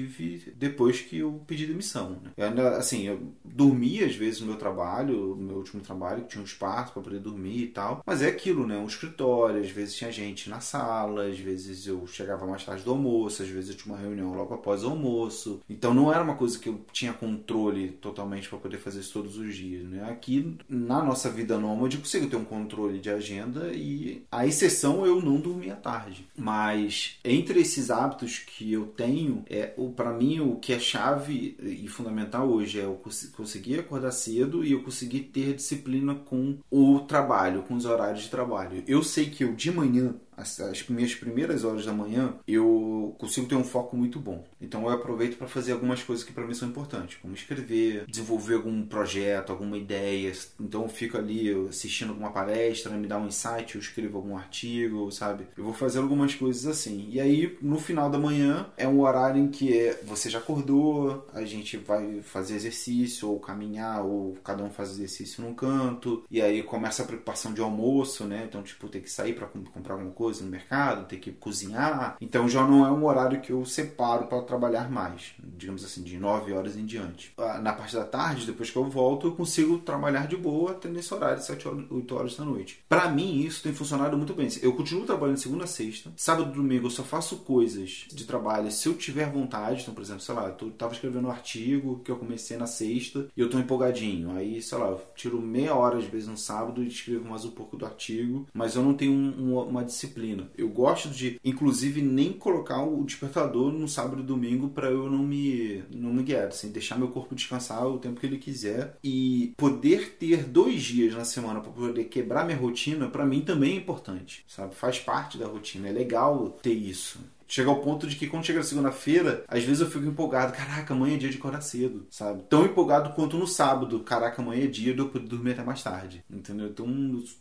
[0.57, 2.11] depois que eu pedi demissão.
[2.23, 2.31] Né?
[2.37, 6.31] Eu ainda, assim, eu dormia às vezes no meu trabalho, no meu último trabalho, que
[6.31, 8.03] tinha um espaço para poder dormir e tal.
[8.07, 8.77] Mas é aquilo, né?
[8.77, 12.91] Um escritório, às vezes tinha gente na sala, às vezes eu chegava mais tarde do
[12.91, 15.61] almoço, às vezes eu tinha uma reunião logo após o almoço.
[15.69, 19.37] Então não era uma coisa que eu tinha controle totalmente para poder fazer isso todos
[19.37, 20.09] os dias, né?
[20.11, 25.05] Aqui na nossa vida nômade eu consigo ter um controle de agenda e a exceção
[25.07, 26.27] eu não dormir à tarde.
[26.37, 31.57] Mas entre esses hábitos que eu tenho, é o para mim o que é chave
[31.61, 33.00] e fundamental hoje é eu
[33.37, 38.31] conseguir acordar cedo e eu conseguir ter disciplina com o trabalho, com os horários de
[38.31, 38.83] trabalho.
[38.87, 43.46] Eu sei que eu de manhã as, as minhas primeiras horas da manhã, eu consigo
[43.46, 44.44] ter um foco muito bom.
[44.61, 48.55] Então eu aproveito para fazer algumas coisas que para mim são importantes, como escrever, desenvolver
[48.55, 50.33] algum projeto, alguma ideia.
[50.59, 55.11] Então eu fico ali assistindo alguma palestra, me dá um insight, eu escrevo algum artigo,
[55.11, 55.46] sabe?
[55.57, 57.09] Eu vou fazer algumas coisas assim.
[57.11, 61.26] E aí no final da manhã é um horário em que é, você já acordou,
[61.33, 66.24] a gente vai fazer exercício ou caminhar ou cada um faz exercício num canto.
[66.31, 68.44] E aí começa a preocupação de almoço, né?
[68.48, 72.16] Então tipo ter que sair para comprar alguma coisa no mercado, ter que cozinhar.
[72.21, 76.19] Então já não é um horário que eu separo para trabalhar mais, digamos assim, de
[76.19, 77.33] 9 horas em diante.
[77.38, 80.88] Ah, na parte da tarde, depois que eu volto, eu consigo trabalhar de boa até
[80.88, 82.85] nesse horário, 7 horas, 8 horas da noite.
[82.88, 84.49] Para mim, isso tem funcionado muito bem.
[84.62, 86.12] Eu continuo trabalhando segunda a sexta.
[86.16, 89.83] Sábado e domingo eu só faço coisas de trabalho se eu tiver vontade.
[89.83, 93.27] Então, por exemplo, sei lá, eu tava escrevendo um artigo que eu comecei na sexta
[93.37, 94.33] e eu tô empolgadinho.
[94.33, 97.51] Aí, sei lá, eu tiro meia hora às vezes no sábado e escrevo mais um
[97.51, 100.51] pouco do artigo, mas eu não tenho um, uma disciplina disciplina.
[100.57, 105.18] Eu gosto de, inclusive, nem colocar o despertador no sábado e domingo para eu não
[105.18, 109.53] me, não me guiar, assim, deixar meu corpo descansar o tempo que ele quiser e
[109.57, 113.77] poder ter dois dias na semana para poder quebrar minha rotina, para mim também é
[113.77, 114.75] importante, sabe?
[114.75, 117.20] Faz parte da rotina, é legal ter isso.
[117.51, 120.53] Chega ao ponto de que quando chega a segunda-feira, às vezes eu fico empolgado.
[120.53, 122.45] Caraca, amanhã é dia de acordar cedo, sabe?
[122.45, 123.99] Tão empolgado quanto no sábado.
[124.01, 126.25] Caraca, amanhã é dia de eu dormir até mais tarde.
[126.31, 126.69] Entendeu?
[126.69, 126.87] Então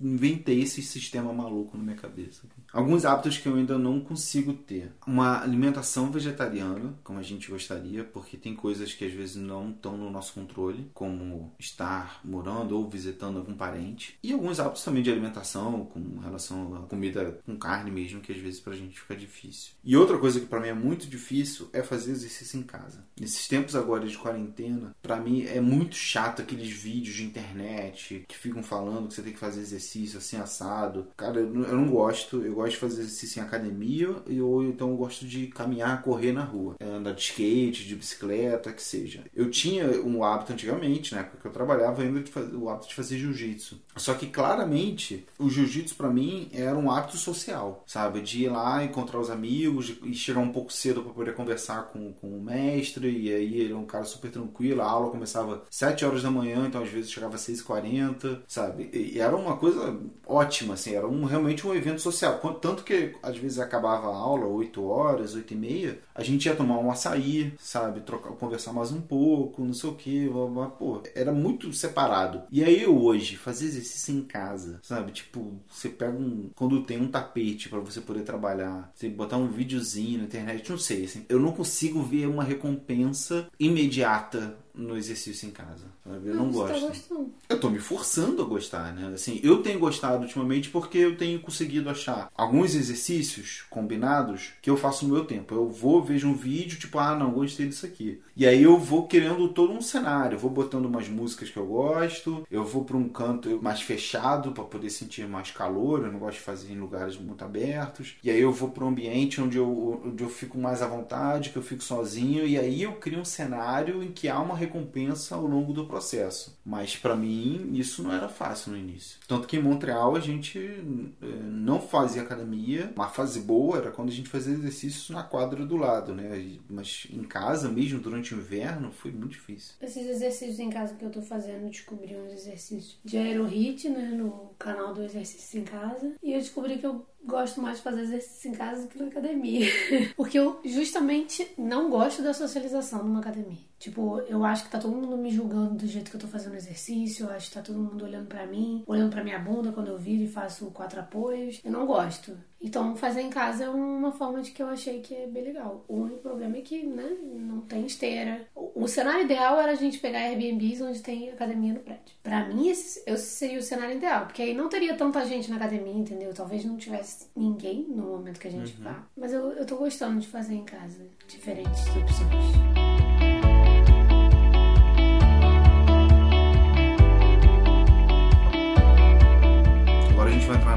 [0.02, 2.41] inventei esse sistema maluco na minha cabeça.
[2.74, 4.91] Alguns hábitos que eu ainda não consigo ter.
[5.06, 9.95] Uma alimentação vegetariana, como a gente gostaria, porque tem coisas que às vezes não estão
[9.95, 14.17] no nosso controle, como estar morando ou visitando algum parente.
[14.24, 18.39] E alguns hábitos também de alimentação, com relação à comida com carne mesmo, que às
[18.39, 19.74] vezes pra gente fica difícil.
[19.84, 23.03] E outra coisa que para mim é muito difícil é fazer exercício em casa.
[23.19, 28.38] Nesses tempos agora de quarentena, para mim é muito chato aqueles vídeos de internet que
[28.38, 31.07] ficam falando que você tem que fazer exercício assim assado.
[31.17, 32.41] Cara, eu não gosto.
[32.41, 36.43] Eu gosto de fazer exercício em academia ou então eu gosto de caminhar, correr na
[36.43, 36.75] rua.
[36.79, 39.23] É, andar de skate, de bicicleta, que seja.
[39.35, 42.95] Eu tinha um hábito antigamente, na época que eu trabalhava, ainda fazer, o hábito de
[42.95, 43.79] fazer jiu-jitsu.
[43.95, 48.21] Só que claramente o jiu-jitsu para mim era um hábito social, sabe?
[48.21, 52.13] De ir lá, encontrar os amigos e chegar um pouco cedo para poder conversar com,
[52.13, 53.10] com o mestre.
[53.10, 54.82] E aí ele é um cara super tranquilo.
[54.82, 58.89] A aula começava 7 horas da manhã, então às vezes chegava às 6h40, sabe?
[58.93, 62.39] E era uma coisa ótima, assim, era um, realmente um evento social.
[62.62, 66.56] Tanto que às vezes acabava a aula 8 horas, 8 e meia, a gente ia
[66.56, 68.02] tomar um açaí, sabe?
[68.02, 70.30] Trocar, conversar mais um pouco, não sei o que,
[70.78, 72.43] pô, era muito separado.
[72.52, 75.12] E aí hoje, fazer exercício em casa, sabe?
[75.12, 76.49] Tipo, você pega um.
[76.56, 79.47] Quando tem um tapete para você poder trabalhar, você botar um
[79.80, 85.48] videozinho na internet, não sei, assim, eu não consigo ver uma recompensa imediata no exercício
[85.48, 85.86] em casa.
[86.04, 86.30] Sabe?
[86.30, 87.15] Eu não, não tá gosto.
[87.15, 89.12] Tá eu tô me forçando a gostar, né?
[89.13, 94.78] Assim, eu tenho gostado ultimamente porque eu tenho conseguido achar alguns exercícios combinados que eu
[94.78, 95.54] faço no meu tempo.
[95.54, 98.22] Eu vou, vejo um vídeo, tipo, ah, não, gostei disso aqui.
[98.36, 100.36] E aí eu vou criando todo um cenário.
[100.36, 104.52] Eu vou botando umas músicas que eu gosto, eu vou para um canto mais fechado
[104.52, 106.06] para poder sentir mais calor.
[106.06, 108.15] Eu não gosto de fazer em lugares muito abertos.
[108.24, 111.50] E aí eu vou para um ambiente onde eu, onde eu fico mais à vontade,
[111.50, 112.48] que eu fico sozinho.
[112.48, 116.58] E aí eu crio um cenário em que há uma recompensa ao longo do processo.
[116.63, 119.19] Mas para mim isso não era fácil no início.
[119.27, 122.93] Tanto que em Montreal a gente eh, não fazia academia.
[122.95, 126.58] Uma fase boa era quando a gente fazia exercícios na quadra do lado, né?
[126.69, 129.75] Mas em casa mesmo, durante o inverno, foi muito difícil.
[129.82, 134.10] Esses exercícios em casa que eu tô fazendo, descobri uns exercícios de aerohit, né?
[134.10, 136.13] No canal do Exercício em Casa.
[136.21, 139.08] E eu descobri que eu gosto mais de fazer exercício em casa do que na
[139.08, 139.67] academia.
[140.15, 143.69] Porque eu justamente não gosto da socialização numa academia.
[143.77, 146.55] Tipo, eu acho que tá todo mundo me julgando do jeito que eu tô fazendo
[146.55, 149.88] exercício, eu acho que tá todo mundo olhando para mim, olhando para minha bunda quando
[149.88, 151.62] eu viro e faço quatro apoios.
[151.63, 152.38] Eu não gosto.
[152.62, 155.86] Então, fazer em casa é uma forma de que eu achei que é bem legal.
[155.88, 158.45] O único problema é que, né, não tem esteira.
[158.54, 162.15] O, cenário ideal era a gente pegar Airbnbs onde tem academia no prédio.
[162.22, 165.56] Para mim, esse, esse seria o cenário ideal, porque aí não teria tanta gente na
[165.56, 166.34] academia, entendeu?
[166.34, 168.84] Talvez não tivesse ninguém no momento que a gente uhum.
[168.84, 169.08] vá.
[169.15, 172.88] Mas eu, eu tô gostando de fazer em casa diferentes opções.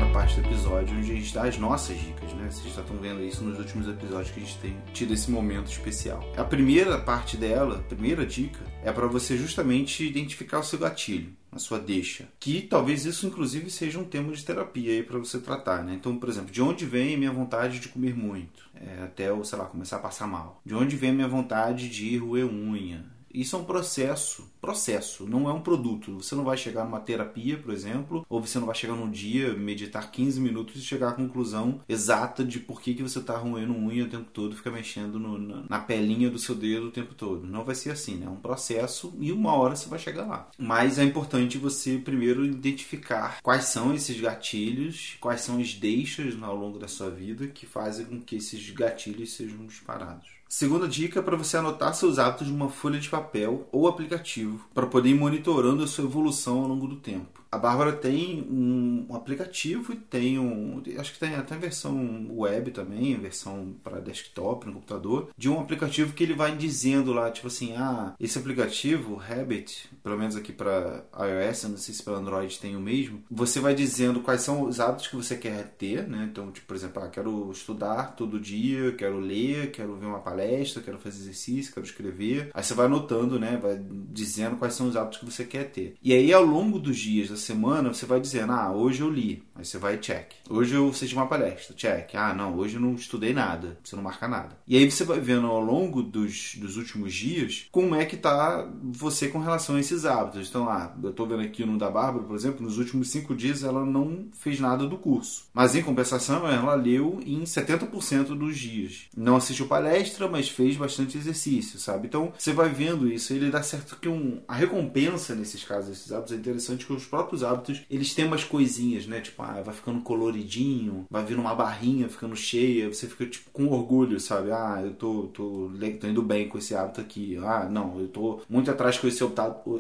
[0.06, 2.48] Parte do episódio onde a gente dá as nossas dicas, né?
[2.50, 5.70] Vocês já estão vendo isso nos últimos episódios que a gente tem tido esse momento
[5.70, 6.22] especial.
[6.36, 11.32] A primeira parte dela, a primeira dica, é para você justamente identificar o seu gatilho
[11.52, 12.26] a sua deixa.
[12.40, 15.94] Que talvez isso, inclusive, seja um tema de terapia aí para você tratar, né?
[15.94, 18.70] Então, por exemplo, de onde vem a minha vontade de comer muito?
[18.74, 20.62] É, até eu, sei lá, começar a passar mal.
[20.64, 23.04] De onde vem a minha vontade de ir roer unha?
[23.32, 26.14] Isso é um processo, processo, não é um produto.
[26.16, 29.54] Você não vai chegar numa terapia, por exemplo, ou você não vai chegar num dia,
[29.54, 33.72] meditar 15 minutos e chegar à conclusão exata de por que, que você está roendo
[33.72, 37.14] unha o tempo todo, fica mexendo no, na, na pelinha do seu dedo o tempo
[37.14, 37.46] todo.
[37.46, 38.26] Não vai ser assim, né?
[38.26, 40.48] É um processo e uma hora você vai chegar lá.
[40.58, 46.56] Mas é importante você primeiro identificar quais são esses gatilhos, quais são as deixas ao
[46.56, 50.41] longo da sua vida que fazem com que esses gatilhos sejam disparados.
[50.54, 54.86] Segunda dica é para você anotar seus hábitos numa folha de papel ou aplicativo para
[54.86, 59.92] poder ir monitorando a sua evolução ao longo do tempo a Bárbara tem um, aplicativo
[59.92, 60.82] e tem um.
[60.96, 66.14] Acho que tem até versão web também, versão para desktop, no computador, de um aplicativo
[66.14, 71.04] que ele vai dizendo lá, tipo assim, ah, esse aplicativo, Habit, pelo menos aqui para
[71.14, 74.80] iOS, não sei se para Android tem o mesmo, você vai dizendo quais são os
[74.80, 76.26] hábitos que você quer ter, né?
[76.30, 80.82] Então, tipo, por exemplo, ah, quero estudar todo dia, quero ler, quero ver uma palestra,
[80.82, 82.50] quero fazer exercício, quero escrever.
[82.54, 83.58] Aí você vai anotando, né?
[83.60, 83.78] Vai
[84.10, 85.96] dizendo quais são os hábitos que você quer ter.
[86.02, 89.42] E aí, ao longo dos dias, semana, você vai dizendo, ah, hoje eu li.
[89.54, 90.32] Aí você vai check.
[90.48, 92.14] Hoje eu assisti uma palestra, check.
[92.14, 93.78] Ah, não, hoje eu não estudei nada.
[93.82, 94.56] Você não marca nada.
[94.66, 98.68] E aí você vai vendo ao longo dos, dos últimos dias como é que tá
[98.82, 100.48] você com relação a esses hábitos.
[100.48, 103.62] Então, ah, eu tô vendo aqui no da Bárbara, por exemplo, nos últimos cinco dias
[103.62, 105.46] ela não fez nada do curso.
[105.52, 109.08] Mas em compensação, ela leu em 70% dos dias.
[109.16, 112.06] Não assistiu palestra, mas fez bastante exercício, sabe?
[112.06, 116.12] Então, você vai vendo isso, ele dá certo que um, a recompensa nesses casos, esses
[116.12, 119.20] hábitos, é interessante que os próprios próprios hábitos, eles têm umas coisinhas, né?
[119.20, 123.68] Tipo, ah, vai ficando coloridinho, vai vindo uma barrinha ficando cheia, você fica tipo com
[123.68, 124.50] orgulho, sabe?
[124.52, 127.36] Ah, eu tô, tô, tô indo bem com esse hábito aqui.
[127.38, 129.24] Ah, não, eu tô muito atrás com esse,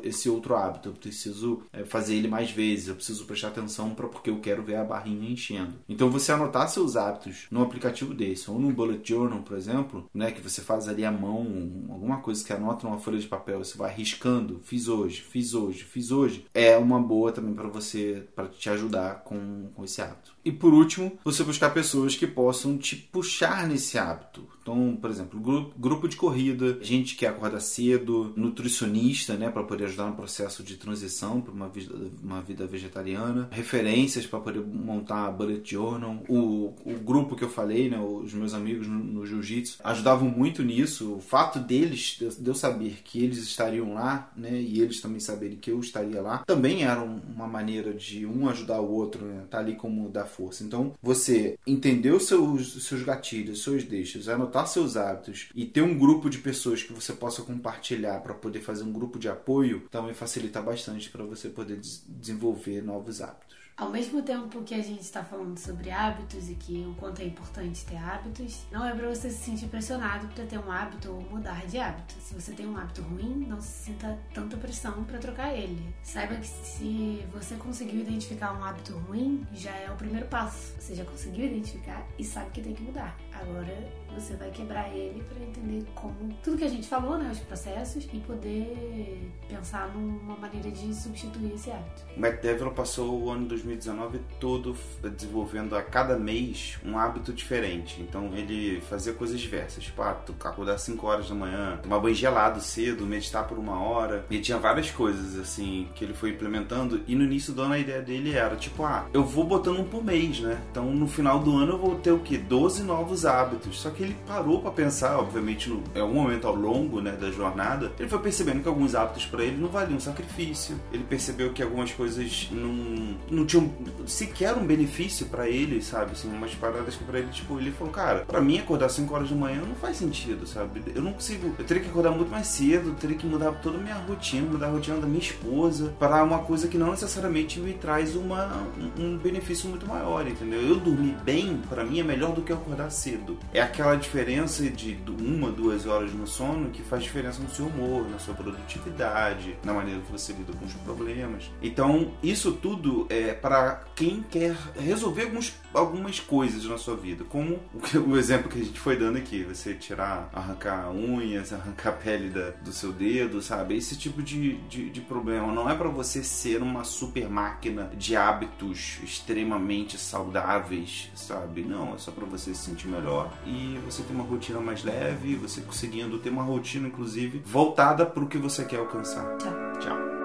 [0.02, 0.88] esse outro hábito.
[0.88, 4.62] Eu preciso é, fazer ele mais vezes, eu preciso prestar atenção para porque eu quero
[4.62, 5.74] ver a barrinha enchendo.
[5.88, 10.30] Então você anotar seus hábitos num aplicativo desse, ou num bullet journal, por exemplo, né,
[10.30, 11.46] que você faz ali à mão,
[11.90, 15.84] alguma coisa que anota numa folha de papel, você vai riscando, fiz hoje, fiz hoje,
[15.84, 20.32] fiz hoje, é uma boa também para você, para te ajudar com, com esse hábito.
[20.44, 24.46] E por último, você buscar pessoas que possam te puxar nesse hábito.
[24.60, 29.86] Então, por exemplo, grupo, grupo de corrida, gente que acorda cedo, nutricionista, né, para poder
[29.86, 35.26] ajudar no processo de transição para uma vida, uma vida vegetariana, referências para poder montar
[35.26, 39.26] a bullet journal, o, o grupo que eu falei, né, os meus amigos no, no
[39.26, 41.14] jiu-jitsu ajudavam muito nisso.
[41.14, 45.56] O fato deles, de eu saber que eles estariam lá, né, e eles também saberem
[45.56, 47.02] que eu estaria lá, também era
[47.34, 50.64] uma maneira de um ajudar o outro, né, tá ali como dar força.
[50.64, 55.98] Então, você entender os seus, seus gatilhos, seus deixos, anotar seus hábitos e ter um
[55.98, 60.14] grupo de pessoas que você possa compartilhar para poder fazer um grupo de apoio também
[60.14, 63.61] facilita bastante para você poder desenvolver novos hábitos.
[63.74, 67.24] Ao mesmo tempo que a gente está falando sobre hábitos e que o quanto é
[67.24, 71.22] importante ter hábitos, não é para você se sentir pressionado para ter um hábito ou
[71.22, 72.14] mudar de hábito.
[72.20, 75.82] Se você tem um hábito ruim, não se sinta tanta pressão para trocar ele.
[76.02, 80.74] Saiba que se você conseguiu identificar um hábito ruim, já é o primeiro passo.
[80.78, 83.16] Você já conseguiu identificar e sabe que tem que mudar.
[83.32, 83.74] Agora
[84.14, 88.06] você vai quebrar ele para entender como tudo que a gente falou, né, os processos
[88.12, 92.02] e poder pensar numa maneira de substituir esse hábito.
[92.16, 98.00] O Matt Devil passou o ano 2019 todo desenvolvendo a cada mês um hábito diferente.
[98.00, 102.60] Então ele fazia coisas diversas, tipo, ah, acordar 5 horas da manhã, tomar banho gelado
[102.60, 104.24] cedo, meditar por uma hora.
[104.30, 107.78] E tinha várias coisas assim que ele foi implementando e no início do ano a
[107.78, 110.60] ideia dele era, tipo, ah, eu vou botando um por mês, né?
[110.70, 113.80] Então no final do ano eu vou ter o que 12 novos hábitos.
[113.80, 117.30] Só que ele parou para pensar, obviamente, no, em algum momento ao longo né, da
[117.30, 120.76] jornada, ele foi percebendo que alguns hábitos para ele não valiam sacrifício.
[120.92, 123.70] Ele percebeu que algumas coisas não, não tinham
[124.06, 126.12] sequer um benefício para ele, sabe?
[126.12, 129.28] Assim, umas paradas que para ele, tipo, ele falou, cara, para mim acordar 5 horas
[129.28, 130.82] da manhã não faz sentido, sabe?
[130.94, 133.80] Eu não consigo, eu teria que acordar muito mais cedo, teria que mudar toda a
[133.80, 137.74] minha rotina, mudar a rotina da minha esposa, para uma coisa que não necessariamente me
[137.74, 138.66] traz uma,
[138.98, 140.60] um benefício muito maior, entendeu?
[140.62, 143.38] Eu dormir bem, para mim, é melhor do que acordar cedo.
[143.52, 148.08] É aquela diferença de uma, duas horas no sono que faz diferença no seu humor,
[148.08, 151.50] na sua produtividade, na maneira que você lida com os problemas.
[151.62, 157.58] Então, isso tudo é para quem quer resolver alguns, algumas coisas na sua vida, como
[158.06, 162.30] o exemplo que a gente foi dando aqui, você tirar, arrancar unhas, arrancar a pele
[162.30, 163.76] da, do seu dedo, sabe?
[163.76, 165.52] Esse tipo de, de, de problema.
[165.52, 171.62] Não é para você ser uma super máquina de hábitos extremamente saudáveis, sabe?
[171.62, 175.34] Não, é só para você se sentir melhor e você ter uma rotina mais leve,
[175.34, 179.36] você conseguindo ter uma rotina, inclusive, voltada para o que você quer alcançar.
[179.38, 179.52] Tchau.
[179.80, 180.21] Tchau.